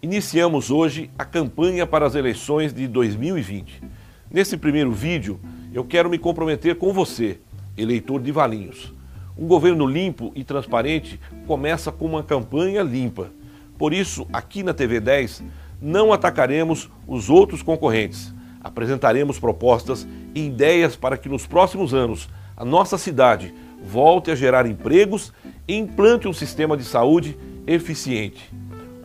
Iniciamos 0.00 0.70
hoje 0.70 1.10
a 1.18 1.24
campanha 1.24 1.84
para 1.84 2.06
as 2.06 2.14
eleições 2.14 2.72
de 2.72 2.86
2020. 2.86 3.82
Nesse 4.30 4.56
primeiro 4.56 4.92
vídeo, 4.92 5.40
eu 5.74 5.84
quero 5.84 6.08
me 6.08 6.16
comprometer 6.16 6.76
com 6.76 6.92
você, 6.92 7.40
eleitor 7.76 8.22
de 8.22 8.30
Valinhos. 8.30 8.94
Um 9.36 9.48
governo 9.48 9.84
limpo 9.84 10.30
e 10.36 10.44
transparente 10.44 11.18
começa 11.48 11.90
com 11.90 12.04
uma 12.04 12.22
campanha 12.22 12.80
limpa. 12.80 13.32
Por 13.76 13.92
isso, 13.92 14.24
aqui 14.32 14.62
na 14.62 14.72
TV 14.72 15.00
10, 15.00 15.42
não 15.82 16.12
atacaremos 16.12 16.88
os 17.04 17.28
outros 17.28 17.60
concorrentes. 17.60 18.32
Apresentaremos 18.60 19.40
propostas 19.40 20.06
e 20.32 20.46
ideias 20.46 20.94
para 20.94 21.16
que 21.16 21.28
nos 21.28 21.44
próximos 21.44 21.92
anos 21.92 22.28
a 22.56 22.64
nossa 22.64 22.98
cidade 22.98 23.52
volte 23.82 24.30
a 24.30 24.36
gerar 24.36 24.64
empregos 24.64 25.32
e 25.66 25.74
implante 25.74 26.28
um 26.28 26.32
sistema 26.32 26.76
de 26.76 26.84
saúde 26.84 27.36
eficiente. 27.66 28.48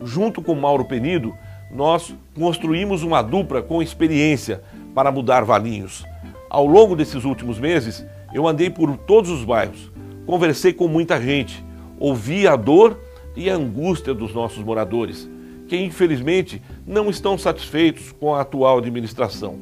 Junto 0.02 0.42
com 0.42 0.54
Mauro 0.54 0.84
Penido, 0.84 1.34
nós 1.70 2.14
construímos 2.34 3.02
uma 3.02 3.22
dupla 3.22 3.62
com 3.62 3.82
experiência 3.82 4.62
para 4.94 5.10
mudar 5.10 5.44
Valinhos. 5.44 6.04
Ao 6.48 6.66
longo 6.66 6.94
desses 6.94 7.24
últimos 7.24 7.58
meses, 7.58 8.04
eu 8.32 8.46
andei 8.46 8.70
por 8.70 8.96
todos 8.96 9.30
os 9.30 9.44
bairros, 9.44 9.90
conversei 10.26 10.72
com 10.72 10.86
muita 10.86 11.20
gente, 11.20 11.64
ouvi 11.98 12.46
a 12.46 12.56
dor 12.56 13.00
e 13.36 13.50
a 13.50 13.54
angústia 13.54 14.14
dos 14.14 14.32
nossos 14.32 14.62
moradores, 14.62 15.28
que 15.66 15.76
infelizmente 15.76 16.62
não 16.86 17.10
estão 17.10 17.36
satisfeitos 17.36 18.12
com 18.12 18.34
a 18.34 18.42
atual 18.42 18.78
administração. 18.78 19.58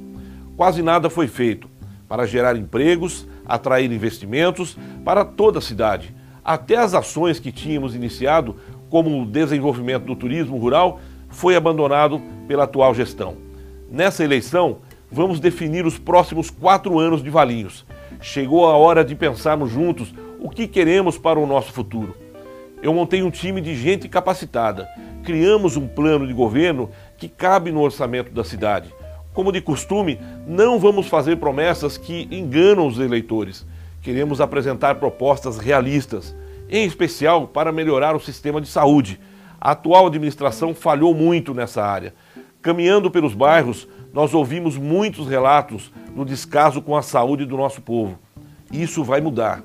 Quase 0.56 0.82
nada 0.82 1.08
foi 1.08 1.26
feito 1.26 1.68
para 2.08 2.26
gerar 2.26 2.56
empregos, 2.56 3.26
atrair 3.46 3.90
investimentos 3.90 4.76
para 5.04 5.24
toda 5.24 5.58
a 5.58 5.62
cidade. 5.62 6.14
Até 6.44 6.76
as 6.76 6.92
ações 6.92 7.38
que 7.38 7.52
tínhamos 7.52 7.94
iniciado, 7.94 8.56
como 8.92 9.22
o 9.22 9.24
desenvolvimento 9.24 10.04
do 10.04 10.14
turismo 10.14 10.58
rural, 10.58 11.00
foi 11.30 11.56
abandonado 11.56 12.20
pela 12.46 12.64
atual 12.64 12.94
gestão. 12.94 13.38
Nessa 13.90 14.22
eleição, 14.22 14.80
vamos 15.10 15.40
definir 15.40 15.86
os 15.86 15.98
próximos 15.98 16.50
quatro 16.50 16.98
anos 16.98 17.22
de 17.22 17.30
Valinhos. 17.30 17.86
Chegou 18.20 18.66
a 18.66 18.76
hora 18.76 19.02
de 19.02 19.14
pensarmos 19.14 19.70
juntos 19.70 20.14
o 20.38 20.50
que 20.50 20.68
queremos 20.68 21.16
para 21.16 21.38
o 21.38 21.46
nosso 21.46 21.72
futuro. 21.72 22.14
Eu 22.82 22.92
montei 22.92 23.22
um 23.22 23.30
time 23.30 23.62
de 23.62 23.74
gente 23.74 24.10
capacitada. 24.10 24.86
Criamos 25.24 25.74
um 25.74 25.88
plano 25.88 26.26
de 26.26 26.34
governo 26.34 26.90
que 27.16 27.30
cabe 27.30 27.72
no 27.72 27.80
orçamento 27.80 28.30
da 28.30 28.44
cidade. 28.44 28.94
Como 29.32 29.52
de 29.52 29.62
costume, 29.62 30.20
não 30.46 30.78
vamos 30.78 31.06
fazer 31.06 31.36
promessas 31.36 31.96
que 31.96 32.28
enganam 32.30 32.86
os 32.86 32.98
eleitores. 32.98 33.64
Queremos 34.02 34.38
apresentar 34.38 34.96
propostas 34.96 35.56
realistas, 35.56 36.36
em 36.72 36.84
especial 36.84 37.46
para 37.46 37.70
melhorar 37.70 38.16
o 38.16 38.20
sistema 38.20 38.60
de 38.60 38.66
saúde. 38.66 39.20
A 39.60 39.70
atual 39.70 40.08
administração 40.08 40.74
falhou 40.74 41.14
muito 41.14 41.54
nessa 41.54 41.84
área. 41.84 42.14
Caminhando 42.60 43.10
pelos 43.10 43.34
bairros, 43.34 43.86
nós 44.12 44.34
ouvimos 44.34 44.76
muitos 44.76 45.28
relatos 45.28 45.92
do 46.16 46.24
descaso 46.24 46.82
com 46.82 46.96
a 46.96 47.02
saúde 47.02 47.44
do 47.44 47.56
nosso 47.56 47.80
povo. 47.80 48.18
Isso 48.72 49.04
vai 49.04 49.20
mudar. 49.20 49.62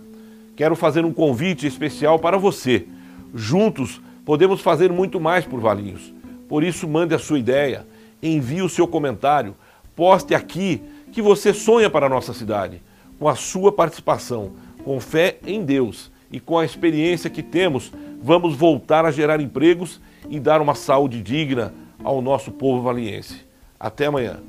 Quero 0.56 0.76
fazer 0.76 1.06
um 1.06 1.14
convite 1.14 1.66
especial 1.66 2.20
para 2.20 2.38
você 2.38 2.86
Juntos 3.34 4.02
podemos 4.26 4.62
fazer 4.62 4.92
muito 4.92 5.20
mais 5.20 5.46
por 5.46 5.60
Valinhos. 5.60 6.14
Por 6.48 6.64
isso, 6.64 6.88
mande 6.88 7.14
a 7.14 7.20
sua 7.20 7.40
ideia, 7.40 7.86
envie 8.22 8.62
o 8.62 8.70
seu 8.70 8.88
comentário, 8.88 9.56
poste 9.96 10.34
aqui 10.34 10.82
que 11.12 11.22
você 11.22 11.54
sonha 11.54 11.90
para 11.90 12.06
a 12.06 12.10
nossa 12.10 12.34
cidade. 12.34 12.82
Com 13.20 13.28
a 13.28 13.36
sua 13.36 13.72
participação, 13.72 14.54
com 14.84 15.00
fé 15.00 15.38
em 15.46 15.64
Deus 15.64 16.12
e 16.32 16.40
com 16.40 16.58
a 16.58 16.66
experiência 16.66 17.30
que 17.30 17.44
temos, 17.44 17.92
vamos 18.22 18.56
voltar 18.56 19.06
a 19.06 19.12
gerar 19.12 19.40
empregos 19.40 20.02
e 20.30 20.40
dar 20.40 20.62
uma 20.62 20.76
saúde 20.76 21.22
digna 21.22 21.74
ao 22.04 22.22
nosso 22.22 22.52
povo 22.52 22.82
valiense. 22.82 23.46
Até 23.80 24.08
amanhã. 24.08 24.40